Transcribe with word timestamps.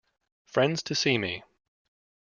Friends 0.47 0.81
to 0.81 0.95
see 0.95 1.19
me! 1.19 1.43